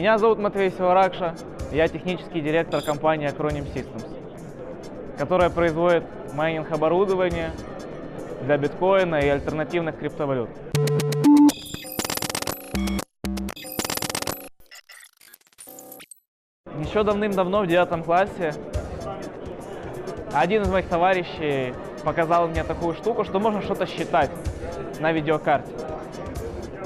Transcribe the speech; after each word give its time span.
Меня 0.00 0.16
зовут 0.16 0.38
Матвей 0.38 0.70
Севаракша, 0.70 1.34
я 1.72 1.86
технический 1.86 2.40
директор 2.40 2.80
компании 2.80 3.28
Acronym 3.28 3.70
Systems, 3.70 4.06
которая 5.18 5.50
производит 5.50 6.04
майнинг 6.32 6.72
оборудование 6.72 7.50
для 8.40 8.56
биткоина 8.56 9.16
и 9.16 9.28
альтернативных 9.28 9.98
криптовалют. 9.98 10.48
Еще 16.78 17.02
давным-давно 17.02 17.60
в 17.60 17.66
девятом 17.66 18.02
классе 18.02 18.54
один 20.32 20.62
из 20.62 20.70
моих 20.70 20.88
товарищей 20.88 21.74
показал 22.04 22.48
мне 22.48 22.64
такую 22.64 22.94
штуку, 22.94 23.24
что 23.24 23.38
можно 23.38 23.60
что-то 23.60 23.84
считать 23.84 24.30
на 24.98 25.12
видеокарте. 25.12 25.70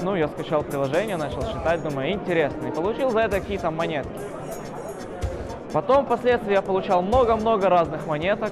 Ну, 0.05 0.15
я 0.15 0.27
скачал 0.27 0.61
приложение, 0.61 1.17
начал 1.17 1.41
считать, 1.41 1.81
думаю, 1.81 2.11
интересно. 2.11 2.67
И 2.67 2.71
получил 2.71 3.09
за 3.09 3.21
это 3.21 3.39
какие-то 3.39 3.71
монетки. 3.71 4.11
Потом, 5.73 6.05
впоследствии, 6.05 6.53
я 6.53 6.61
получал 6.61 7.01
много-много 7.01 7.69
разных 7.69 8.05
монеток. 8.05 8.51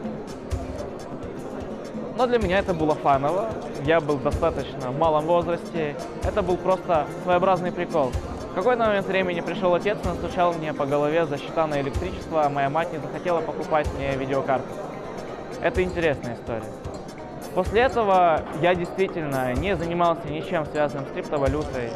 Но 2.17 2.25
для 2.25 2.39
меня 2.39 2.57
это 2.57 2.73
было 2.73 2.95
фаново. 2.95 3.49
Я 3.85 3.99
был 3.99 4.17
достаточно 4.17 4.89
в 4.89 4.97
малом 4.97 5.25
возрасте. 5.25 5.95
Это 6.23 6.41
был 6.41 6.57
просто 6.57 7.05
своеобразный 7.23 7.71
прикол. 7.71 8.11
В 8.49 8.55
какой-то 8.55 8.85
момент 8.85 9.05
времени 9.05 9.41
пришел 9.41 9.75
отец, 9.75 9.99
настучал 10.03 10.53
мне 10.53 10.73
по 10.73 10.87
голове 10.87 11.27
за 11.27 11.37
счета 11.37 11.67
на 11.67 11.79
электричество, 11.81 12.45
а 12.45 12.49
моя 12.49 12.71
мать 12.71 12.91
не 12.91 12.97
захотела 12.97 13.41
покупать 13.41 13.87
мне 13.95 14.15
видеокарту. 14.15 14.65
Это 15.61 15.83
интересная 15.83 16.33
история. 16.33 16.63
После 17.55 17.81
этого 17.81 18.41
я 18.61 18.73
действительно 18.73 19.53
не 19.53 19.75
занимался 19.75 20.27
ничем 20.27 20.65
связанным 20.65 21.05
с 21.07 21.11
криптовалютой. 21.11 21.89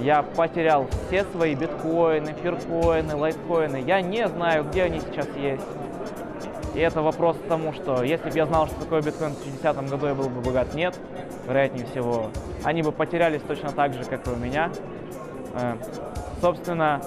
Я 0.00 0.22
потерял 0.22 0.86
все 1.06 1.24
свои 1.24 1.54
биткоины, 1.54 2.34
фиркоины, 2.42 3.16
лайткоины. 3.16 3.82
Я 3.86 4.02
не 4.02 4.28
знаю, 4.28 4.64
где 4.64 4.84
они 4.84 5.00
сейчас 5.00 5.26
есть. 5.36 5.64
И 6.74 6.80
это 6.80 7.00
вопрос 7.02 7.36
к 7.36 7.48
тому, 7.48 7.72
что 7.72 8.02
если 8.02 8.30
бы 8.30 8.36
я 8.36 8.46
знал, 8.46 8.66
что 8.66 8.80
такое 8.80 9.02
биткоин 9.02 9.32
в 9.32 9.42
2010 9.42 9.90
году, 9.90 10.06
я 10.06 10.14
был 10.14 10.28
бы 10.28 10.40
богат. 10.40 10.74
Нет, 10.74 10.94
вероятнее 11.46 11.86
всего. 11.86 12.30
Они 12.62 12.82
бы 12.82 12.92
потерялись 12.92 13.40
точно 13.42 13.72
так 13.72 13.94
же, 13.94 14.04
как 14.04 14.26
и 14.26 14.30
у 14.30 14.36
меня. 14.36 14.70
Э, 15.54 15.74
собственно, 16.40 17.00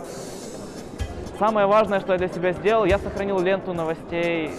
самое 1.37 1.67
важное, 1.67 1.99
что 1.99 2.13
я 2.13 2.17
для 2.17 2.27
себя 2.27 2.51
сделал, 2.51 2.83
я 2.85 2.97
сохранил 2.97 3.39
ленту 3.39 3.73
новостей, 3.73 4.51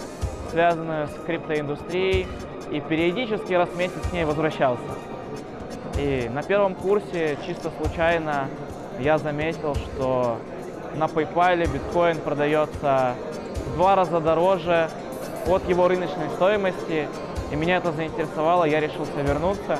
связанную 0.49 1.07
с 1.07 1.13
криптоиндустрией, 1.25 2.25
и 2.71 2.79
периодически 2.79 3.53
раз 3.53 3.69
в 3.69 3.77
месяц 3.77 3.99
к 4.09 4.13
ней 4.13 4.25
возвращался. 4.25 4.83
И 5.97 6.29
на 6.33 6.43
первом 6.43 6.75
курсе 6.75 7.37
чисто 7.45 7.71
случайно 7.81 8.49
я 8.99 9.17
заметил, 9.17 9.75
что 9.75 10.37
на 10.95 11.05
PayPal 11.05 11.67
биткоин 11.71 12.17
продается 12.17 13.15
в 13.67 13.75
два 13.75 13.95
раза 13.95 14.19
дороже 14.19 14.89
от 15.47 15.67
его 15.67 15.87
рыночной 15.87 16.29
стоимости, 16.35 17.07
и 17.51 17.55
меня 17.55 17.77
это 17.77 17.91
заинтересовало, 17.91 18.65
я 18.65 18.79
решился 18.79 19.21
вернуться. 19.21 19.79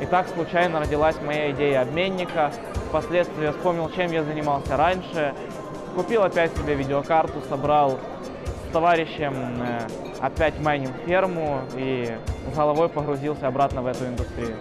И 0.00 0.06
так 0.06 0.28
случайно 0.28 0.80
родилась 0.80 1.16
моя 1.24 1.50
идея 1.50 1.82
обменника. 1.82 2.52
Впоследствии 2.88 3.44
я 3.44 3.52
вспомнил, 3.52 3.90
чем 3.90 4.10
я 4.10 4.24
занимался 4.24 4.76
раньше. 4.76 5.34
Купил 5.94 6.22
опять 6.22 6.56
себе 6.56 6.74
видеокарту, 6.74 7.42
собрал 7.48 7.98
товарищем 8.70 9.34
э, 9.62 9.86
опять 10.20 10.58
майнинг-ферму 10.60 11.62
и 11.76 12.16
с 12.52 12.56
головой 12.56 12.88
погрузился 12.88 13.48
обратно 13.48 13.82
в 13.82 13.86
эту 13.86 14.06
индустрию. 14.06 14.56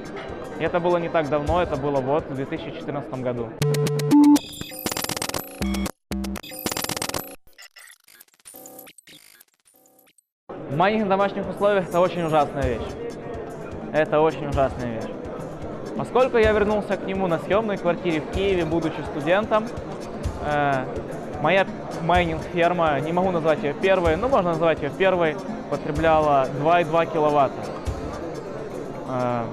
И 0.60 0.64
это 0.64 0.80
было 0.80 0.98
не 0.98 1.10
так 1.10 1.30
давно, 1.30 1.62
это 1.62 1.76
было 1.78 2.02
вот 2.02 2.26
в 2.26 2.36
2014 2.36 3.14
году. 3.22 3.50
Майнинг 10.72 11.06
в 11.06 11.10
домашних 11.10 11.50
условиях– 11.50 11.88
это 11.90 12.00
очень 12.00 12.24
ужасная 12.24 12.64
вещь. 12.64 12.94
Это 13.94 14.22
очень 14.22 14.48
ужасная 14.48 14.96
вещь. 14.96 15.10
Поскольку 15.98 16.38
я 16.38 16.52
вернулся 16.52 16.96
к 16.96 17.06
нему 17.06 17.28
на 17.28 17.40
съемной 17.40 17.78
квартире 17.78 18.22
в 18.22 18.32
Киеве, 18.32 18.66
будучи 18.66 19.02
студентом, 19.12 19.68
э, 20.46 20.86
моя 21.42 21.66
майнинг-ферма, 22.02 23.00
не 23.00 23.12
могу 23.12 23.32
назвать 23.32 23.64
ее 23.64 23.74
первой, 23.74 24.16
но 24.16 24.28
можно 24.28 24.52
назвать 24.52 24.82
ее 24.82 24.90
первой, 24.90 25.36
потребляла 25.70 26.48
2,2 26.62 27.14
киловатта. 27.14 27.62
Э, 29.08 29.44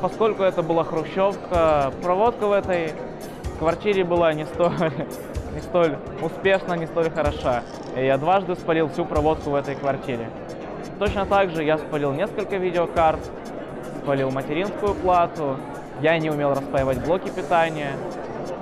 поскольку 0.00 0.42
это 0.42 0.62
была 0.62 0.84
хрущевка, 0.84 1.92
проводка 2.02 2.46
в 2.46 2.52
этой 2.52 2.92
квартире 3.58 4.04
была 4.04 4.32
не 4.32 4.44
столь, 4.46 4.72
не 5.54 5.60
столь 5.60 5.96
успешна, 6.22 6.74
не 6.74 6.86
столь 6.86 7.10
хороша. 7.10 7.62
И 7.96 8.04
я 8.04 8.18
дважды 8.18 8.54
спалил 8.54 8.88
всю 8.88 9.04
проводку 9.04 9.50
в 9.50 9.54
этой 9.54 9.74
квартире. 9.74 10.28
Точно 10.98 11.26
так 11.26 11.50
же 11.50 11.62
я 11.62 11.78
спалил 11.78 12.12
несколько 12.12 12.56
видеокарт, 12.56 13.20
спалил 14.02 14.30
материнскую 14.30 14.94
плату, 14.94 15.56
я 16.00 16.18
не 16.18 16.30
умел 16.30 16.50
распаивать 16.50 17.04
блоки 17.04 17.28
питания, 17.30 17.92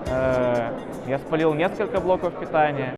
э, 0.07 0.71
я 1.07 1.19
спалил 1.19 1.53
несколько 1.55 2.01
блоков 2.01 2.39
питания. 2.39 2.95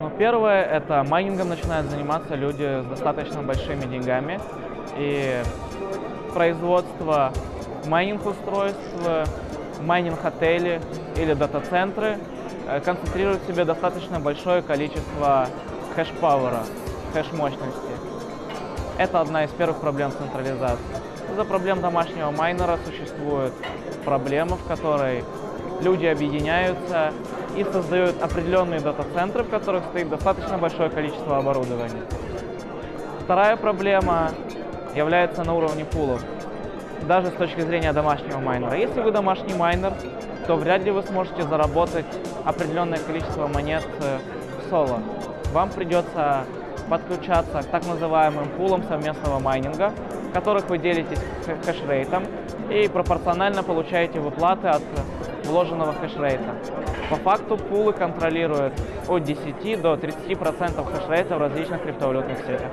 Ну, 0.00 0.10
первое, 0.16 0.64
это 0.64 1.04
майнингом 1.08 1.48
начинают 1.48 1.90
заниматься 1.90 2.34
люди 2.34 2.82
с 2.82 2.86
достаточно 2.86 3.42
большими 3.42 3.82
деньгами. 3.82 4.40
И 4.96 5.42
производство 6.34 7.32
майнинг-устройств, 7.86 8.80
майнинг-отели 9.80 10.80
или 11.16 11.34
дата-центры 11.34 12.18
э, 12.66 12.80
концентрируют 12.80 13.42
в 13.42 13.46
себе 13.46 13.64
достаточно 13.64 14.18
большое 14.18 14.62
количество 14.62 15.48
хэш-пауэра, 15.94 16.64
хэш-мощности. 17.14 17.92
Это 18.98 19.20
одна 19.20 19.44
из 19.44 19.50
первых 19.50 19.80
проблем 19.80 20.10
централизации. 20.10 21.07
Из-за 21.30 21.44
проблем 21.44 21.80
домашнего 21.80 22.30
майнера 22.30 22.78
существует 22.84 23.52
проблема, 24.04 24.56
в 24.56 24.64
которой 24.66 25.24
люди 25.82 26.06
объединяются 26.06 27.12
и 27.56 27.64
создают 27.64 28.22
определенные 28.22 28.80
дата-центры, 28.80 29.44
в 29.44 29.50
которых 29.50 29.84
стоит 29.90 30.08
достаточно 30.08 30.58
большое 30.58 30.90
количество 30.90 31.38
оборудования. 31.38 32.02
Вторая 33.24 33.56
проблема 33.56 34.30
является 34.94 35.44
на 35.44 35.54
уровне 35.54 35.84
пулов, 35.84 36.22
даже 37.06 37.28
с 37.28 37.32
точки 37.32 37.60
зрения 37.60 37.92
домашнего 37.92 38.38
майнера. 38.38 38.76
Если 38.76 39.00
вы 39.00 39.12
домашний 39.12 39.54
майнер, 39.54 39.92
то 40.46 40.56
вряд 40.56 40.82
ли 40.82 40.90
вы 40.90 41.02
сможете 41.02 41.42
заработать 41.42 42.06
определенное 42.44 42.98
количество 42.98 43.46
монет 43.48 43.86
э, 44.00 44.18
в 44.58 44.70
соло. 44.70 45.00
Вам 45.52 45.68
придется 45.70 46.44
подключаться 46.88 47.62
к 47.62 47.66
так 47.66 47.86
называемым 47.86 48.48
пулам 48.56 48.82
совместного 48.84 49.38
майнинга, 49.38 49.92
в 50.28 50.32
которых 50.32 50.68
вы 50.68 50.78
делитесь 50.78 51.20
хешрейтом 51.64 52.24
и 52.70 52.88
пропорционально 52.88 53.62
получаете 53.62 54.20
выплаты 54.20 54.68
от 54.68 54.82
вложенного 55.44 55.94
хешрейта. 55.94 56.54
По 57.10 57.16
факту 57.16 57.56
пулы 57.56 57.92
контролируют 57.92 58.74
от 59.08 59.24
10 59.24 59.80
до 59.80 59.94
30% 59.94 60.92
хешрейта 60.92 61.36
в 61.36 61.38
различных 61.38 61.82
криптовалютных 61.82 62.38
сетях. 62.38 62.70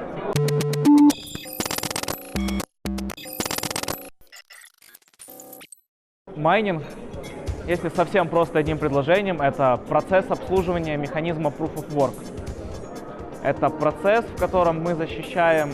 Майнинг, 6.36 6.84
если 7.66 7.90
совсем 7.90 8.28
просто 8.28 8.60
одним 8.60 8.78
предложением, 8.78 9.42
это 9.42 9.80
процесс 9.88 10.30
обслуживания 10.30 10.98
механизма 10.98 11.50
Proof 11.50 11.76
of 11.76 11.90
Work. 11.96 12.14
Это 13.42 13.70
процесс, 13.70 14.26
в 14.26 14.38
котором 14.38 14.82
мы 14.82 14.96
защищаем 14.96 15.70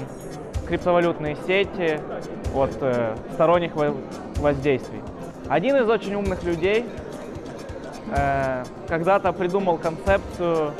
криптовалютные 0.71 1.35
сети 1.45 2.00
от 2.56 2.77
э, 2.79 3.18
сторонних 3.33 3.73
воздействий. 4.38 5.01
Один 5.50 5.75
из 5.75 5.89
очень 5.89 6.15
умных 6.15 6.44
людей 6.44 6.85
э, 8.15 8.63
когда-то 8.88 9.33
придумал 9.33 9.77
концепцию 9.77 10.71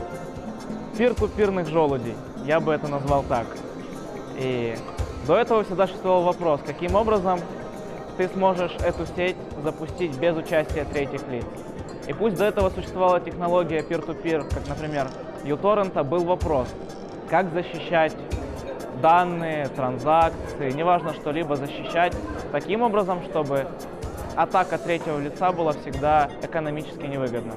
пир-ту-пирных 0.98 1.68
желудей. 1.68 2.16
Я 2.46 2.62
бы 2.62 2.72
это 2.72 2.88
назвал 2.88 3.24
так. 3.24 3.48
И 4.38 4.78
до 5.28 5.36
этого 5.36 5.66
всегда 5.66 5.88
существовал 5.88 6.24
вопрос, 6.24 6.62
каким 6.66 6.96
образом 6.96 7.42
ты 8.16 8.30
сможешь 8.30 8.72
эту 8.86 9.06
сеть 9.18 9.36
запустить 9.62 10.18
без 10.18 10.38
участия 10.38 10.86
третьих 10.86 11.28
лиц. 11.28 11.46
И 12.08 12.14
пусть 12.14 12.38
до 12.38 12.46
этого 12.46 12.70
существовала 12.70 13.20
технология 13.20 13.82
peer-to-peer, 13.82 14.48
как, 14.54 14.70
например, 14.70 15.10
uTorrent, 15.44 16.02
был 16.06 16.24
вопрос, 16.24 16.70
как 17.30 17.52
защищать 17.52 18.16
данные, 19.02 19.68
транзакции, 19.68 20.72
неважно 20.72 21.14
что-либо 21.14 21.56
защищать 21.56 22.14
таким 22.52 22.82
образом, 22.82 23.22
чтобы 23.30 23.68
атака 24.36 24.78
третьего 24.78 25.20
лица 25.20 25.52
была 25.52 25.74
всегда 25.74 26.30
экономически 26.42 27.06
невыгодна. 27.06 27.54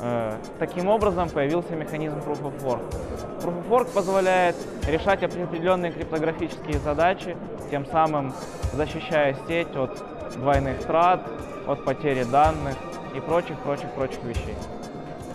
Э, 0.00 0.36
таким 0.58 0.88
образом 0.88 1.28
появился 1.28 1.74
механизм 1.74 2.18
Proof 2.18 2.42
of 2.42 2.62
Work. 2.62 2.94
Proof 3.42 3.54
of 3.54 3.68
Work 3.68 3.92
позволяет 3.92 4.56
решать 4.86 5.22
определенные 5.22 5.90
криптографические 5.90 6.78
задачи, 6.78 7.36
тем 7.70 7.84
самым 7.86 8.32
защищая 8.74 9.36
сеть 9.48 9.74
от 9.74 10.02
двойных 10.36 10.78
трат, 10.84 11.20
от 11.66 11.84
потери 11.84 12.24
данных 12.24 12.76
и 13.16 13.20
прочих-прочих-прочих 13.20 14.22
вещей. 14.22 14.54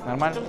Нормально? 0.05 0.41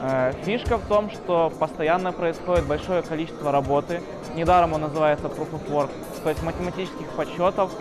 Э, 0.00 0.32
фишка 0.44 0.76
в 0.76 0.86
том, 0.86 1.10
что 1.10 1.52
постоянно 1.58 2.12
происходит 2.12 2.64
большое 2.66 3.02
количество 3.02 3.50
работы. 3.50 4.00
Недаром 4.34 4.72
он 4.74 4.82
называется 4.82 5.26
Proof 5.26 5.50
of 5.52 5.70
Work, 5.70 5.90
то 6.22 6.28
есть 6.28 6.42
математических 6.42 7.06
подсчетов. 7.16 7.72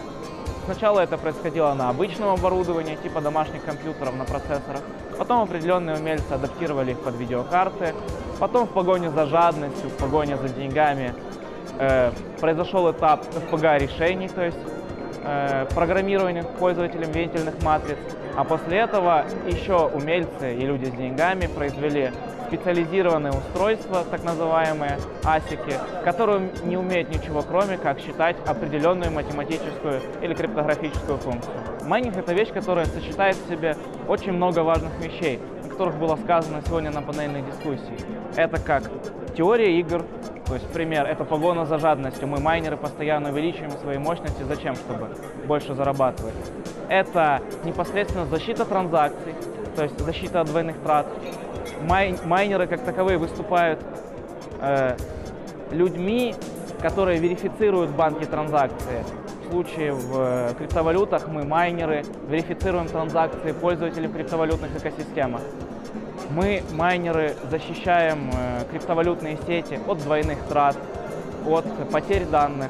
Сначала 0.66 1.00
это 1.00 1.18
происходило 1.18 1.74
на 1.74 1.90
обычном 1.90 2.30
оборудовании, 2.30 2.96
типа 2.96 3.22
домашних 3.22 3.64
компьютеров 3.64 4.16
на 4.16 4.26
процессорах. 4.26 4.82
Потом 5.18 5.44
определенные 5.44 5.98
умельцы 5.98 6.32
адаптировали 6.32 6.92
их 6.92 7.00
под 7.00 7.16
видеокарты. 7.16 7.94
Потом 8.40 8.68
в 8.68 8.72
погоне 8.72 9.10
за 9.12 9.28
жадностью, 9.28 9.90
в 9.90 9.94
погоне 9.94 10.38
за 10.38 10.50
деньгами 10.50 11.14
э, 11.80 12.12
произошел 12.42 12.92
этап 12.92 13.26
FPGA 13.28 13.80
решений, 13.80 14.28
то 14.28 14.44
есть 14.44 14.58
э, 15.24 15.66
программирования 15.74 16.44
пользователям 16.44 17.12
вентильных 17.12 17.62
матриц. 17.64 17.98
А 18.38 18.44
после 18.44 18.78
этого 18.78 19.26
еще 19.48 19.88
умельцы 19.88 20.54
и 20.54 20.60
люди 20.60 20.86
с 20.86 20.92
деньгами 20.92 21.48
произвели 21.48 22.12
специализированные 22.48 23.34
устройства, 23.34 24.06
так 24.12 24.24
называемые 24.24 25.00
асики, 25.24 25.74
которые 26.04 26.52
не 26.64 26.78
умеют 26.78 27.10
ничего, 27.10 27.42
кроме 27.42 27.78
как 27.78 28.00
считать 28.00 28.36
определенную 28.46 29.12
математическую 29.12 30.02
или 30.22 30.36
криптографическую 30.36 31.18
функцию. 31.18 31.56
Майнинг— 31.86 32.16
это 32.18 32.34
вещь, 32.34 32.54
которая 32.54 32.86
сочетает 32.86 33.36
в 33.38 33.50
себе 33.50 33.76
очень 34.08 34.34
много 34.34 34.60
важных 34.60 34.92
вещей, 35.00 35.40
о 35.66 35.70
которых 35.70 35.96
было 35.96 36.16
сказано 36.18 36.62
сегодня 36.64 36.92
на 36.92 37.02
панельной 37.02 37.42
дискуссии. 37.42 37.98
Это 38.36 38.62
как 38.62 38.84
теория 39.36 39.80
игр, 39.80 40.06
то 40.48 40.54
есть 40.54 40.68
пример, 40.68 41.06
это 41.06 41.26
погона 41.26 41.66
за 41.66 41.78
жадностью. 41.78 42.28
Мы, 42.28 42.40
майнеры, 42.40 42.78
постоянно 42.78 43.30
увеличиваем 43.30 43.72
свои 43.72 43.98
мощности. 43.98 44.44
Зачем? 44.44 44.76
Чтобы 44.76 45.10
больше 45.46 45.74
зарабатывать. 45.74 46.34
Это 46.88 47.42
непосредственно 47.66 48.26
защита 48.26 48.64
транзакций, 48.64 49.36
то 49.76 49.84
есть 49.84 50.00
защита 50.00 50.42
от 50.42 50.48
двойных 50.48 50.78
трат. 50.78 51.08
Май, 51.82 52.16
майнеры 52.24 52.66
как 52.68 52.82
таковые 52.82 53.18
выступают 53.18 53.80
э, 54.62 54.96
людьми, 55.72 56.34
которые 56.82 57.20
верифицируют 57.20 57.92
банки 57.92 58.24
транзакции. 58.24 59.04
В 59.44 59.52
случае 59.52 59.92
в 59.92 60.14
э, 60.16 60.54
криптовалютах 60.58 61.28
мы, 61.28 61.44
майнеры, 61.44 62.06
верифицируем 62.30 62.88
транзакции 62.88 63.52
пользователей 63.52 64.08
в 64.08 64.14
криптовалютных 64.14 64.78
экосистемах. 64.78 65.42
Мы, 66.30 66.62
майнеры, 66.74 67.36
защищаем 67.50 68.30
э, 68.34 68.66
криптовалютные 68.70 69.38
сети 69.48 69.80
от 69.88 70.00
двойных 70.00 70.40
трат, 70.50 70.76
от 71.46 71.66
потерь 71.90 72.26
данных, 72.26 72.70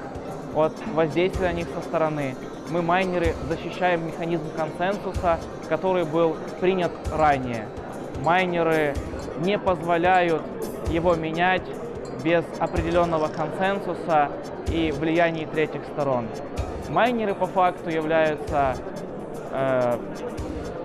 от 0.56 0.74
воздействия 0.94 1.48
на 1.48 1.54
них 1.54 1.68
со 1.74 1.82
стороны. 1.82 2.36
Мы, 2.70 2.84
майнеры, 2.84 3.34
защищаем 3.50 4.06
механизм 4.06 4.46
консенсуса, 4.56 5.40
который 5.70 6.06
был 6.06 6.36
принят 6.60 6.92
ранее. 7.12 7.66
Майнеры 8.24 8.94
не 9.40 9.58
позволяют 9.58 10.44
его 10.90 11.16
менять 11.16 11.64
без 12.24 12.44
определенного 12.60 13.28
консенсуса 13.28 14.30
и 14.68 14.92
влияния 14.92 15.48
третьих 15.48 15.82
сторон. 15.94 16.28
Майнеры 16.90 17.34
по 17.34 17.48
факту 17.48 17.90
являются 17.90 18.76
э, 19.52 19.98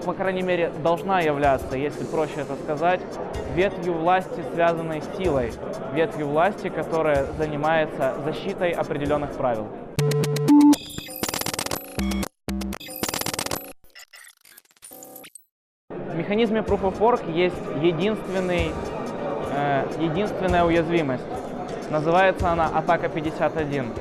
по 0.04 0.14
крайней 0.14 0.43
мере, 0.43 0.72
должна 0.82 1.20
являться, 1.20 1.76
если 1.76 2.04
проще 2.04 2.40
это 2.40 2.56
сказать, 2.56 3.00
ветвью 3.54 3.94
власти, 3.94 4.43
связанной 4.52 5.00
с 5.00 5.16
силой, 5.16 5.52
ветвью 5.93 6.28
власти, 6.28 6.69
которая 6.69 7.26
занимается 7.38 8.14
защитой 8.25 8.70
определенных 8.72 9.32
правил. 9.32 9.66
В 15.88 16.14
механизме 16.14 16.60
Proof 16.60 16.82
of 16.82 16.99
Work 16.99 17.32
есть 17.32 17.56
единственный, 17.81 18.72
э, 19.54 19.84
единственная 20.00 20.64
уязвимость. 20.64 21.25
Называется 21.90 22.50
она 22.50 22.66
атака 22.66 23.08
51. 23.08 23.93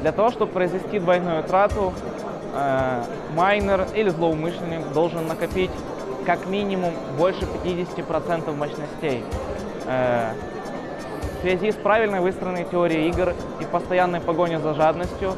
Для 0.00 0.12
того, 0.12 0.30
чтобы 0.30 0.52
произвести 0.52 0.98
двойную 0.98 1.42
трату, 1.44 1.92
э, 2.52 3.04
майнер 3.34 3.86
или 3.94 4.08
злоумышленник 4.10 4.92
должен 4.92 5.26
накопить 5.26 5.70
как 6.26 6.46
минимум 6.46 6.92
больше 7.18 7.46
50% 7.64 8.54
мощностей. 8.56 9.24
Э, 9.86 10.32
в 11.38 11.40
связи 11.42 11.72
с 11.72 11.74
правильной 11.74 12.20
выстроенной 12.20 12.64
теорией 12.64 13.08
игр 13.08 13.34
и 13.60 13.64
постоянной 13.64 14.20
погоней 14.20 14.58
за 14.58 14.74
жадностью, 14.74 15.34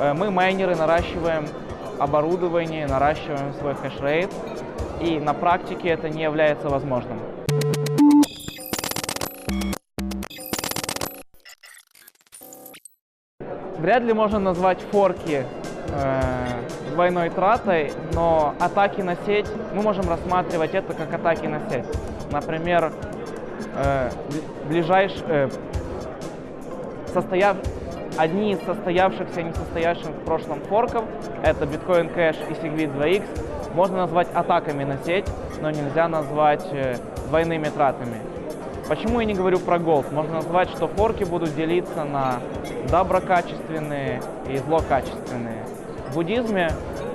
э, 0.00 0.12
мы, 0.12 0.30
майнеры, 0.30 0.74
наращиваем 0.74 1.46
оборудование, 1.98 2.86
наращиваем 2.86 3.54
свой 3.54 3.74
хешрейт, 3.74 4.30
и 5.00 5.20
на 5.20 5.34
практике 5.34 5.90
это 5.90 6.08
не 6.08 6.22
является 6.22 6.68
возможным. 6.68 7.20
Вряд 13.78 14.02
ли 14.02 14.12
можно 14.12 14.38
назвать 14.38 14.80
форки 14.90 15.46
э, 15.90 16.90
двойной 16.92 17.30
тратой, 17.30 17.92
но 18.14 18.54
атаки 18.58 19.00
на 19.00 19.16
сеть, 19.26 19.46
мы 19.74 19.82
можем 19.82 20.08
рассматривать 20.08 20.74
это 20.74 20.94
как 20.94 21.12
атаки 21.12 21.46
на 21.46 21.60
сеть. 21.70 21.84
Например, 22.30 22.92
э, 23.76 24.10
ближайш, 24.68 25.12
э, 25.28 25.48
состояв, 27.12 27.56
одни 28.16 28.52
из 28.52 28.60
состоявшихся 28.60 29.40
и 29.40 29.44
несостоявшихся 29.44 30.12
в 30.12 30.24
прошлом 30.24 30.60
форков, 30.62 31.04
это 31.42 31.64
Bitcoin 31.64 32.14
Cash 32.14 32.38
и 32.50 32.54
Segwit 32.54 32.96
2X, 32.96 33.24
можно 33.74 33.98
назвать 33.98 34.28
атаками 34.32 34.84
на 34.84 34.96
сеть, 34.98 35.26
но 35.60 35.70
нельзя 35.70 36.08
назвать 36.08 36.66
э, 36.72 36.96
двойными 37.28 37.68
тратами. 37.68 38.16
Почему 38.88 39.18
я 39.18 39.26
не 39.26 39.34
говорю 39.34 39.58
про 39.58 39.80
голд? 39.80 40.12
Можно 40.12 40.34
назвать, 40.34 40.70
что 40.70 40.86
форки 40.86 41.24
будут 41.24 41.56
делиться 41.56 42.04
на 42.04 42.40
доброкачественные 42.88 44.22
и 44.48 44.58
злокачественные. 44.58 45.64
В 46.10 46.14
буддизме 46.14 46.70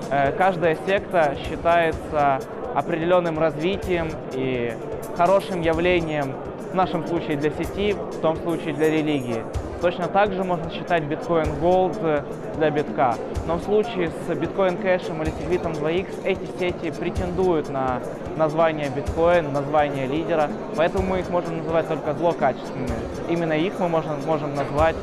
э, 0.09 0.33
каждая 0.33 0.77
секта 0.85 1.37
считается 1.45 2.41
определенным 2.75 3.39
развитием 3.39 4.09
и 4.33 4.73
хорошим 5.15 5.61
явлением, 5.61 6.33
в 6.71 6.75
нашем 6.75 7.07
случае 7.07 7.37
для 7.37 7.51
сети, 7.51 7.93
в 7.93 8.19
том 8.19 8.35
случае 8.37 8.73
для 8.73 8.89
религии. 8.89 9.43
Точно 9.81 10.07
так 10.07 10.31
же 10.31 10.43
можно 10.43 10.69
считать 10.69 11.03
биткоин 11.05 11.47
Gold 11.59 12.23
для 12.57 12.69
битка. 12.69 13.15
Но 13.47 13.55
в 13.55 13.63
случае 13.63 14.11
с 14.27 14.35
биткоин 14.35 14.77
кэшем 14.77 15.23
или 15.23 15.31
сегвитом 15.41 15.71
2x 15.71 16.23
эти 16.23 16.45
сети 16.59 16.91
претендуют 16.91 17.69
на 17.69 17.99
название 18.37 18.89
биткоин, 18.89 19.51
название 19.51 20.05
лидера, 20.05 20.49
поэтому 20.75 21.07
мы 21.07 21.19
их 21.21 21.29
можем 21.31 21.57
называть 21.57 21.87
только 21.87 22.13
злокачественными. 22.13 22.91
Именно 23.29 23.53
их 23.53 23.73
мы 23.79 23.89
можем, 23.89 24.23
можем 24.27 24.53
назвать 24.53 24.95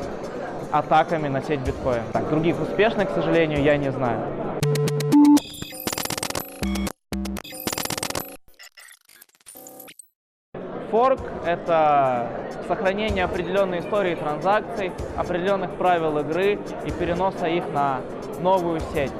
атаками 0.71 1.27
на 1.27 1.43
сеть 1.43 1.61
биткоин. 1.61 2.03
Так, 2.13 2.29
других 2.31 2.61
успешных, 2.61 3.11
к 3.11 3.15
сожалению, 3.15 3.61
я 3.61 3.77
не 3.77 3.91
знаю. 3.91 4.21
Форк— 10.99 11.21
это 11.47 12.27
сохранение 12.67 13.23
определенной 13.23 13.79
истории 13.79 14.17
транзакций, 14.17 14.91
определенных 15.17 15.71
правил 15.77 16.19
игры 16.19 16.59
и 16.87 16.91
переноса 16.91 17.47
их 17.47 17.63
на 17.73 18.01
новую 18.41 18.81
сеть. 18.93 19.13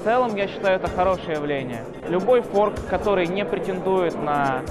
В 0.00 0.02
целом, 0.02 0.34
я 0.34 0.48
считаю, 0.48 0.74
это 0.74 0.88
хорошее 0.90 1.34
явление. 1.34 1.84
Любой 2.08 2.42
форк, 2.42 2.74
который 2.90 3.28
не 3.28 3.44
претендует 3.44 4.20
на 4.20 4.62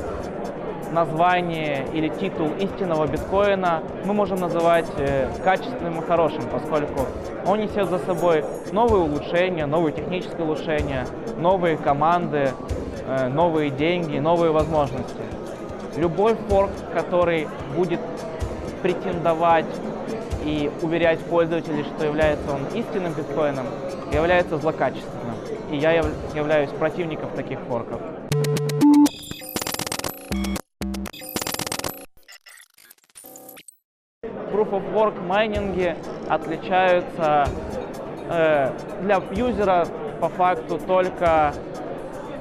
название 0.91 1.87
или 1.93 2.09
титул 2.09 2.49
истинного 2.59 3.07
биткоина 3.07 3.81
мы 4.03 4.13
можем 4.13 4.41
называть 4.41 4.91
э, 4.97 5.29
качественным 5.45 5.99
и 5.99 6.01
хорошим, 6.01 6.43
поскольку 6.51 7.07
он 7.47 7.61
несет 7.61 7.87
за 7.89 7.99
собой 7.99 8.43
новые 8.73 9.01
улучшения, 9.01 9.65
новые 9.65 9.93
технические 9.93 10.43
улучшения, 10.43 11.07
новые 11.37 11.77
команды, 11.77 12.51
э, 13.07 13.29
новые 13.29 13.69
деньги, 13.69 14.17
новые 14.17 14.51
возможности. 14.51 15.32
Любой 15.97 16.35
форк, 16.49 16.71
который 16.91 17.47
будет 17.75 17.99
претендовать 18.81 19.65
и 20.43 20.71
уверять 20.81 21.19
пользователей, 21.19 21.83
что 21.83 22.05
является 22.05 22.51
он 22.51 22.65
истинным 22.73 23.13
биткоином, 23.13 23.67
является 24.11 24.57
злокачественным. 24.57 25.35
И 25.71 25.77
я 25.77 25.91
являюсь 25.91 26.69
противником 26.71 27.29
таких 27.35 27.59
форков. 27.67 28.01
Proof 34.51 34.71
of 34.71 34.93
Work 34.93 35.21
майнинги 35.25 35.95
отличаются 36.27 37.47
э, 38.29 38.71
для 39.01 39.21
юзера 39.31 39.87
по 40.19 40.29
факту 40.29 40.79
только 40.79 41.53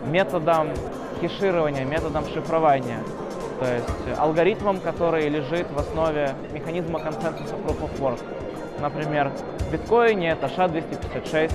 методом 0.06 0.68
хеширования, 1.20 1.84
методом 1.84 2.26
шифрования. 2.26 2.98
То 3.62 3.74
есть 3.74 4.18
алгоритмом, 4.18 4.80
который 4.80 5.28
лежит 5.28 5.70
в 5.70 5.78
основе 5.78 6.34
механизма 6.52 6.98
консенсуса 6.98 7.54
Proof 7.54 7.80
of 7.80 8.00
Work. 8.00 8.20
Например, 8.80 9.30
в 9.60 9.72
биткоине 9.72 10.30
это 10.30 10.46
SHA-256, 10.46 11.52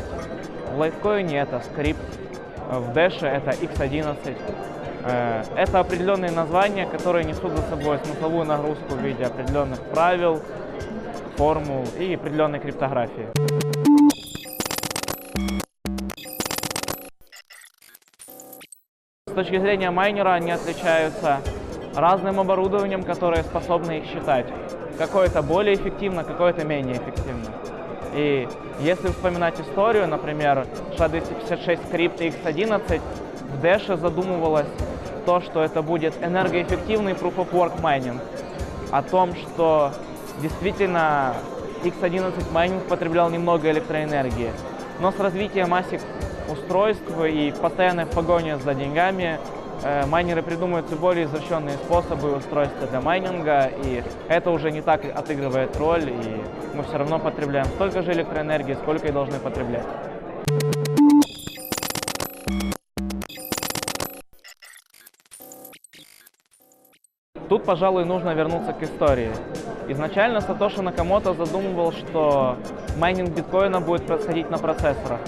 в 0.74 0.80
лайткоине 0.80 1.40
это 1.40 1.60
скрипт, 1.60 2.00
в 2.70 2.92
Dash 2.92 3.28
это 3.28 3.52
X11. 3.52 4.38
Э, 5.04 5.44
это 5.58 5.80
определенные 5.80 6.32
названия, 6.32 6.86
которые 6.86 7.26
несут 7.26 7.52
за 7.52 7.62
собой 7.64 8.00
смысловую 8.06 8.46
нагрузку 8.46 8.96
в 8.96 9.02
виде 9.02 9.26
определенных 9.26 9.82
правил, 9.82 10.42
формул 11.36 11.84
и 12.00 12.16
определенной 12.16 12.60
криптографии. 12.60 13.28
С 19.26 19.34
точки 19.34 19.60
зрения 19.60 19.92
майнера 19.92 20.34
они 20.34 20.52
отличаются 20.52 21.42
разным 21.98 22.40
оборудованием, 22.40 23.04
которое 23.04 23.44
способно 23.44 23.92
их 23.94 24.06
считать. 24.06 24.46
Какое-то 25.00 25.42
более 25.42 25.76
эффективно, 25.76 26.24
какое-то 26.24 26.64
менее 26.64 26.98
эффективно. 26.98 27.48
И 28.14 28.48
если 28.80 29.08
вспоминать 29.08 29.60
историю, 29.60 30.08
например, 30.08 30.68
SHA-256 30.98 31.88
Scrypt 31.88 32.22
X11, 32.22 33.02
в 33.42 33.64
Dash 33.64 33.98
задумывалось 33.98 34.68
то, 35.26 35.42
что 35.42 35.64
это 35.64 35.82
будет 35.82 36.14
энергоэффективный 36.22 37.14
Proof 37.14 37.36
of 37.38 37.52
Work 37.52 37.82
майнинг. 37.82 38.22
О 38.92 39.02
том, 39.02 39.36
что 39.36 39.92
действительно 40.42 41.34
X11 41.84 42.52
майнинг 42.54 42.84
потреблял 42.84 43.30
немного 43.30 43.72
электроэнергии. 43.72 44.52
Но 45.00 45.12
с 45.12 45.20
развитием 45.20 45.74
ASIC 45.74 46.02
устройств 46.50 47.12
и 47.24 47.54
постоянной 47.60 48.06
погоне 48.06 48.58
за 48.58 48.74
деньгами 48.74 49.40
майнеры 50.08 50.42
придумывают 50.42 50.88
все 50.88 50.96
более 50.96 51.26
изощренные 51.26 51.78
способы 51.78 52.36
устройства 52.36 52.88
для 52.88 53.02
майнинга, 53.02 53.72
и 53.84 54.04
это 54.28 54.52
уже 54.52 54.72
не 54.72 54.82
так 54.82 55.06
отыгрывает 55.06 55.76
роль, 55.78 56.10
и 56.10 56.44
мы 56.74 56.84
все 56.84 56.98
равно 56.98 57.20
потребляем 57.20 57.66
столько 57.66 58.02
же 58.02 58.14
электроэнергии, 58.14 58.74
сколько 58.76 59.08
и 59.08 59.12
должны 59.12 59.40
потреблять. 59.40 59.86
Тут, 67.50 67.64
пожалуй, 67.64 68.04
нужно 68.04 68.34
вернуться 68.34 68.74
к 68.74 68.84
истории. 68.84 69.32
Изначально 69.88 70.42
Сатоши 70.42 70.82
Накамото 70.82 71.34
задумывал, 71.34 71.94
что 71.94 72.58
майнинг 72.98 73.30
биткоина 73.30 73.80
будет 73.80 74.06
происходить 74.06 74.50
на 74.50 74.58
процессорах. 74.58 75.22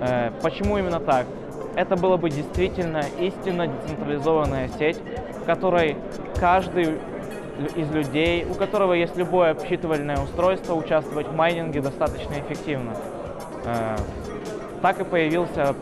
Э, 0.00 0.30
почему 0.40 0.78
именно 0.78 1.00
так? 1.00 1.26
Это 1.74 1.96
было 1.96 2.16
бы 2.16 2.30
действительно 2.30 3.02
истинно 3.18 3.66
децентрализованная 3.66 4.68
сеть, 4.78 5.00
в 5.40 5.44
которой 5.44 5.96
каждый 6.38 6.98
из 7.76 7.90
людей, 7.90 8.46
у 8.48 8.54
которого 8.54 8.92
есть 8.94 9.16
любое 9.16 9.52
обсчитывательное 9.52 10.18
устройство, 10.18 10.74
участвовать 10.74 11.28
в 11.28 11.34
майнинге 11.34 11.80
достаточно 11.80 12.34
эффективно. 12.34 12.94
Э, 13.64 13.96
так 14.80 15.00
и 15.00 15.04
появился 15.04 15.74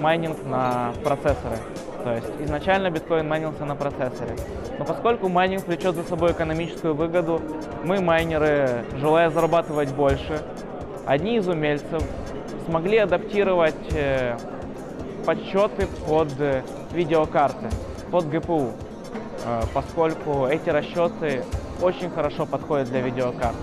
майнинг 0.00 0.44
на 0.44 0.92
процессоры. 1.04 1.56
То 2.02 2.14
есть 2.14 2.28
изначально 2.40 2.90
биткоин 2.90 3.28
майнился 3.28 3.64
на 3.64 3.76
процессоре. 3.76 4.36
Но 4.78 4.84
поскольку 4.84 5.28
майнинг 5.28 5.66
влечет 5.66 5.94
за 5.94 6.02
собой 6.02 6.32
экономическую 6.32 6.94
выгоду, 6.94 7.40
мы, 7.84 8.00
майнеры, 8.00 8.84
желая 8.98 9.30
зарабатывать 9.30 9.92
больше, 9.92 10.40
одни 11.06 11.36
из 11.36 11.46
умельцев 11.46 12.02
смогли 12.66 12.98
адаптировать 12.98 13.74
э, 13.92 14.36
подсчеты 15.24 15.86
под 16.06 16.28
э, 16.38 16.62
видеокарты, 16.92 17.68
под 18.10 18.28
GPU, 18.28 18.72
э, 19.44 19.62
поскольку 19.72 20.46
эти 20.46 20.68
расчеты 20.68 21.44
очень 21.80 22.10
хорошо 22.10 22.46
подходят 22.46 22.88
для 22.88 23.00
видеокарт. 23.00 23.56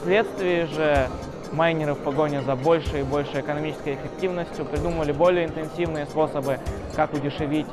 Вследствие 0.00 0.66
же 0.66 1.08
майнеры 1.52 1.94
в 1.94 1.98
погоне 1.98 2.42
за 2.42 2.56
большей 2.56 3.00
и 3.00 3.02
большей 3.02 3.40
экономической 3.40 3.94
эффективностью 3.94 4.64
придумали 4.64 5.12
более 5.12 5.46
интенсивные 5.46 6.06
способы, 6.06 6.58
как 6.94 7.12
удешевить 7.14 7.66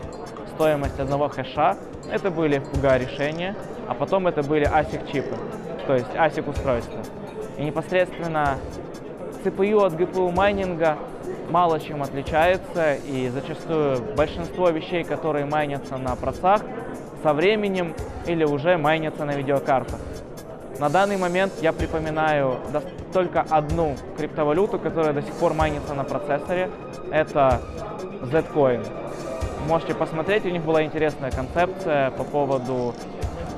стоимость 0.55 0.99
одного 0.99 1.29
хэша. 1.29 1.77
Это 2.11 2.29
были 2.31 2.59
FPGA 2.59 2.99
решения, 2.99 3.55
а 3.87 3.93
потом 3.93 4.27
это 4.27 4.43
были 4.43 4.67
ASIC 4.67 5.11
чипы, 5.11 5.35
то 5.87 5.93
есть 5.95 6.07
ASIC 6.15 6.49
устройства. 6.49 6.99
И 7.57 7.63
непосредственно 7.63 8.57
CPU 9.43 9.85
от 9.85 9.93
GPU 9.93 10.31
майнинга 10.33 10.97
мало 11.51 11.79
чем 11.79 12.01
отличается, 12.01 12.95
и 12.95 13.29
зачастую 13.29 14.01
большинство 14.15 14.69
вещей, 14.69 15.03
которые 15.03 15.45
майнятся 15.45 15.97
на 15.97 16.15
процах, 16.15 16.61
со 17.21 17.33
временем 17.33 17.93
или 18.25 18.43
уже 18.43 18.77
майнятся 18.77 19.25
на 19.25 19.35
видеокартах. 19.35 19.99
На 20.79 20.89
данный 20.89 21.17
момент 21.17 21.53
я 21.61 21.73
припоминаю 21.73 22.57
только 23.13 23.41
одну 23.41 23.95
криптовалюту, 24.17 24.79
которая 24.79 25.13
до 25.13 25.21
сих 25.21 25.33
пор 25.35 25.53
майнится 25.53 25.93
на 25.93 26.03
процессоре. 26.03 26.71
Это 27.11 27.61
Zcoin. 28.23 28.87
Можете 29.67 29.93
посмотреть, 29.93 30.45
у 30.45 30.49
них 30.49 30.63
была 30.63 30.83
интересная 30.83 31.29
концепция 31.29 32.09
по 32.11 32.23
поводу 32.23 32.95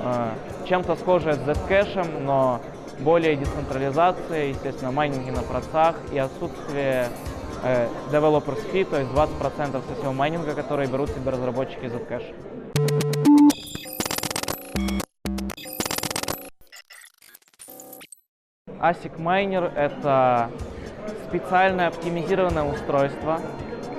э, 0.03 0.29
чем-то 0.67 0.95
схожее 0.97 1.35
с 1.35 1.37
Zcash, 1.37 2.21
но 2.21 2.59
более 2.99 3.37
децентрализации, 3.37 4.49
естественно, 4.49 4.91
майнинги 4.91 5.29
на 5.29 5.43
процах 5.43 5.95
и 6.11 6.17
отсутствие 6.17 7.07
э, 7.63 7.87
то 8.11 8.99
есть 8.99 9.11
20% 9.11 9.87
со 9.87 9.95
всего 9.95 10.13
майнинга, 10.13 10.53
которые 10.53 10.87
берут 10.89 11.09
себе 11.09 11.31
разработчики 11.31 11.85
Zcash. 11.85 12.33
ASIC 18.83 19.17
Miner— 19.17 19.73
это 19.75 20.51
специальное 21.29 21.87
оптимизированное 21.87 22.63
устройство, 22.63 23.39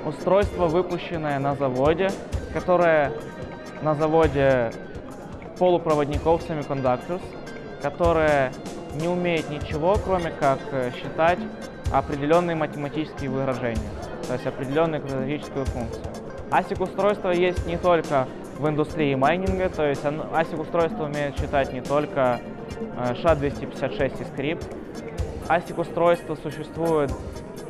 устройство, 0.05 0.67
выпущенное 0.67 1.39
на 1.39 1.55
заводе, 1.55 2.09
которое 2.53 3.11
на 3.81 3.95
заводе 3.95 4.71
полупроводников 5.57 6.47
Semiconductors, 6.47 7.21
которое 7.81 8.51
не 8.95 9.07
умеет 9.07 9.49
ничего, 9.49 9.97
кроме 10.03 10.31
как 10.31 10.59
э, 10.71 10.91
считать 10.91 11.39
определенные 11.97 12.55
математические 12.55 13.29
выражения, 13.29 13.89
то 14.27 14.33
есть 14.33 14.45
определенную 14.45 15.01
квадратическую 15.01 15.65
функцию. 15.65 16.03
ASIC 16.51 16.83
устройство 16.83 17.31
есть 17.31 17.65
не 17.65 17.77
только 17.77 18.27
в 18.57 18.67
индустрии 18.67 19.15
майнинга, 19.15 19.69
то 19.69 19.87
есть 19.87 20.03
ASIC 20.03 20.61
устройство 20.61 21.05
умеет 21.05 21.37
считать 21.39 21.73
не 21.73 21.81
только 21.81 22.39
SHA-256 22.97 24.21
и 24.21 24.23
скрипт. 24.25 24.67
ASIC 25.47 25.79
устройства 25.79 26.35
существуют 26.35 27.11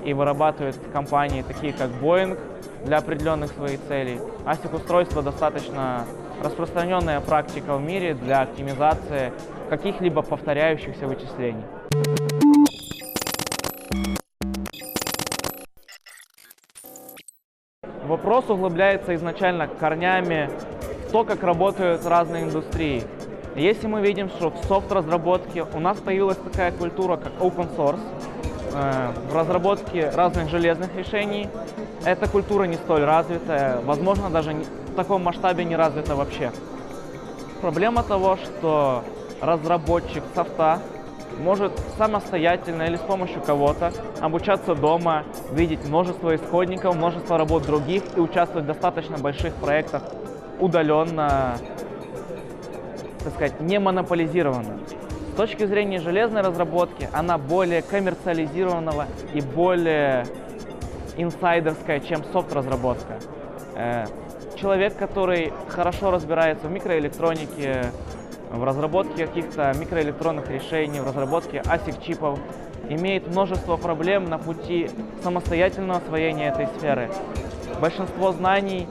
и 0.04 0.14
вырабатывают 0.14 0.78
компании, 0.92 1.42
такие 1.42 1.74
как 1.74 1.90
Boeing, 2.02 2.38
для 2.86 2.98
определенных 2.98 3.52
своих 3.52 3.80
целей. 3.88 4.20
ASIC 4.46 4.76
устройство 4.76 5.22
достаточно 5.24 6.06
распространенная 6.44 7.22
практика 7.22 7.78
в 7.78 7.82
мире 7.82 8.14
для 8.14 8.42
оптимизации 8.42 9.32
каких-либо 9.70 10.22
повторяющихся 10.22 11.08
вычислений. 11.08 11.64
Вопрос 18.26 18.50
углубляется 18.50 19.14
изначально 19.14 19.68
корнями 19.68 20.50
в 21.08 21.12
то, 21.12 21.24
как 21.24 21.44
работают 21.44 22.08
разные 22.08 22.46
индустрии. 22.46 23.04
Если 23.56 23.86
мы 23.86 24.02
видим, 24.02 24.30
что 24.30 24.50
в 24.50 24.66
софт-разработке 24.66 25.64
у 25.76 25.80
нас 25.80 26.00
появилась 26.00 26.38
такая 26.38 26.72
культура, 26.72 27.18
как 27.18 27.34
open 27.34 27.70
source, 27.78 28.00
э, 28.74 29.12
в 29.30 29.36
разработке 29.36 30.10
разных 30.10 30.50
железных 30.50 30.96
решений, 30.96 31.48
эта 32.04 32.28
культура 32.28 32.64
не 32.64 32.78
столь 32.78 33.04
развитая, 33.04 33.80
возможно, 33.82 34.32
даже 34.32 34.54
в 34.54 34.96
таком 34.96 35.24
масштабе 35.24 35.64
не 35.64 35.76
развита 35.76 36.16
вообще. 36.16 36.52
Проблема 37.62 38.02
того, 38.02 38.38
что 38.38 39.04
разработчик 39.40 40.24
софта 40.34 40.80
может 41.40 41.72
самостоятельно 41.98 42.84
или 42.84 42.96
с 42.96 43.02
помощью 43.02 43.42
кого-то 43.42 43.92
обучаться 44.20 44.76
дома, 44.76 45.24
видеть 45.52 45.88
множество 45.88 46.36
исходников, 46.36 46.96
множество 46.96 47.38
работ 47.38 47.66
других 47.66 48.04
и 48.16 48.20
участвовать 48.20 48.66
в 48.66 48.68
достаточно 48.68 49.18
больших 49.18 49.54
проектах 49.56 50.04
удаленно 50.60 51.58
так 53.26 53.34
сказать, 53.34 53.60
не 53.60 53.80
монополизирована. 53.80 54.78
С 55.34 55.36
точки 55.36 55.66
зрения 55.66 56.00
железной 56.00 56.44
разработки, 56.44 57.10
она 57.12 57.40
более 57.40 57.82
коммерциализированного 57.82 59.08
и 59.34 59.42
более 59.42 60.28
инсайдерская, 61.18 62.02
чем 62.02 62.24
софт-разработка. 62.32 63.18
Э, 63.76 64.06
человек, 64.56 64.96
который 64.96 65.52
хорошо 65.70 66.12
разбирается 66.12 66.68
в 66.68 66.72
микроэлектронике, 66.72 67.86
в 68.58 68.64
разработке 68.64 69.28
каких-то 69.28 69.74
микроэлектронных 69.78 70.50
решений, 70.50 71.00
в 71.00 71.08
разработке 71.08 71.62
ASIC-чипов, 71.66 72.40
имеет 72.90 73.28
множество 73.28 73.78
проблем 73.78 74.26
на 74.26 74.38
пути 74.38 74.90
самостоятельного 75.24 76.00
освоения 76.00 76.50
этой 76.50 76.68
сферы. 76.78 77.10
Большинство 77.82 78.32
знаний 78.32 78.88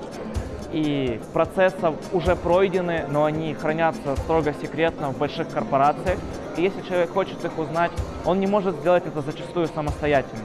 и 0.72 1.20
процессов 1.32 1.94
уже 2.12 2.34
пройдены, 2.34 3.04
но 3.08 3.24
они 3.24 3.54
хранятся 3.54 4.16
строго 4.16 4.52
секретно 4.52 5.10
в 5.10 5.18
больших 5.18 5.48
корпорациях. 5.48 6.18
И 6.56 6.62
если 6.62 6.82
человек 6.82 7.12
хочет 7.12 7.44
их 7.44 7.58
узнать, 7.58 7.92
он 8.24 8.40
не 8.40 8.46
может 8.46 8.76
сделать 8.76 9.06
это 9.06 9.20
зачастую 9.22 9.68
самостоятельно. 9.68 10.44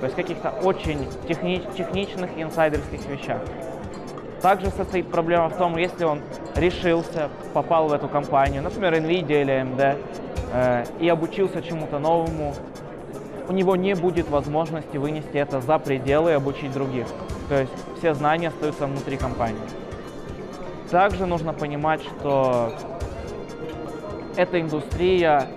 То 0.00 0.06
есть 0.06 0.16
каких-то 0.16 0.50
очень 0.62 1.08
техни- 1.28 1.62
техничных 1.76 2.30
инсайдерских 2.36 3.06
вещах. 3.06 3.40
Также 4.42 4.70
состоит 4.70 5.10
проблема 5.10 5.48
в 5.48 5.56
том, 5.56 5.76
если 5.76 6.04
он 6.04 6.22
решился, 6.54 7.28
попал 7.52 7.88
в 7.88 7.92
эту 7.92 8.08
компанию, 8.08 8.62
например, 8.62 8.94
NVIDIA 8.94 9.42
или 9.42 9.62
AMD, 9.62 9.98
э, 10.52 10.84
и 10.98 11.08
обучился 11.08 11.62
чему-то 11.62 11.98
новому, 11.98 12.54
у 13.48 13.52
него 13.52 13.76
не 13.76 13.94
будет 13.94 14.30
возможности 14.30 14.96
вынести 14.96 15.36
это 15.36 15.60
за 15.60 15.78
пределы 15.78 16.30
и 16.30 16.34
обучить 16.34 16.72
других. 16.72 17.06
То 17.48 17.60
есть 17.60 17.72
все 17.98 18.14
знания 18.14 18.48
остаются 18.48 18.86
внутри 18.86 19.16
компании. 19.16 19.58
Также 20.90 21.26
нужно 21.26 21.52
понимать, 21.52 22.00
что 22.02 22.72
эта 24.36 24.60
индустрия, 24.60 25.48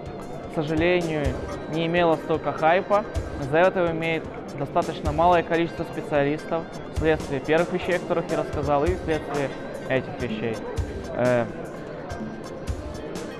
к 0.51 0.55
сожалению, 0.55 1.25
не 1.73 1.85
имела 1.85 2.15
столько 2.15 2.51
хайпа, 2.51 3.05
из-за 3.41 3.59
этого 3.59 3.91
имеет 3.91 4.23
достаточно 4.57 5.12
малое 5.12 5.43
количество 5.43 5.83
специалистов 5.83 6.63
вследствие 6.95 7.39
первых 7.39 7.72
вещей, 7.74 7.95
о 7.95 8.00
которых 8.00 8.25
я 8.31 8.38
рассказал, 8.38 8.83
и 8.86 8.95
вследствие 8.95 9.50
этих 9.89 10.22
вещей. 10.22 10.55
Э, 11.15 11.45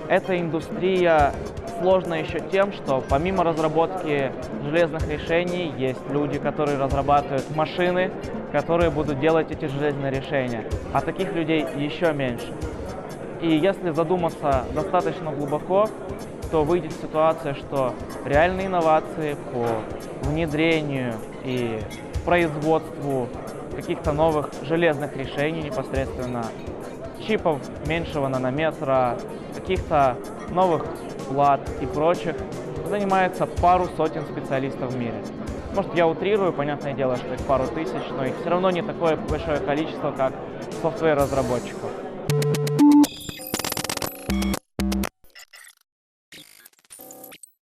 Эта 0.08 0.38
индустрия 0.38 1.32
сложна 1.80 2.16
еще 2.18 2.40
тем, 2.40 2.72
что 2.72 3.02
помимо 3.08 3.42
разработки 3.42 4.30
железных 4.64 5.08
решений, 5.08 5.72
есть 5.76 6.00
люди, 6.10 6.38
которые 6.38 6.78
разрабатывают 6.78 7.44
машины, 7.56 8.10
которые 8.52 8.90
будут 8.90 9.18
делать 9.20 9.50
эти 9.50 9.64
железные 9.64 10.12
решения. 10.12 10.64
А 10.92 11.00
таких 11.00 11.32
людей 11.32 11.66
еще 11.76 12.12
меньше. 12.12 12.52
И 13.40 13.48
если 13.48 13.90
задуматься 13.90 14.64
достаточно 14.74 15.30
глубоко, 15.32 15.88
то 16.54 16.62
выйдет 16.62 16.92
ситуация, 16.92 17.54
что 17.54 17.92
реальные 18.24 18.68
инновации 18.68 19.36
по 19.52 19.66
внедрению 20.28 21.14
и 21.42 21.80
производству 22.24 23.26
каких-то 23.74 24.12
новых 24.12 24.50
железных 24.62 25.16
решений 25.16 25.62
непосредственно, 25.62 26.44
чипов 27.26 27.58
меньшего 27.88 28.28
нанометра, 28.28 29.18
каких-то 29.52 30.16
новых 30.50 30.86
плат 31.28 31.60
и 31.80 31.86
прочих, 31.86 32.36
занимается 32.88 33.46
пару 33.46 33.86
сотен 33.96 34.22
специалистов 34.22 34.92
в 34.92 34.96
мире. 34.96 35.24
Может, 35.74 35.92
я 35.96 36.06
утрирую, 36.06 36.52
понятное 36.52 36.92
дело, 36.92 37.16
что 37.16 37.34
их 37.34 37.40
пару 37.40 37.66
тысяч, 37.66 38.04
но 38.16 38.26
их 38.26 38.34
все 38.40 38.50
равно 38.50 38.70
не 38.70 38.82
такое 38.82 39.16
большое 39.16 39.58
количество, 39.58 40.12
как 40.12 40.32
софтвер-разработчиков. 40.82 42.03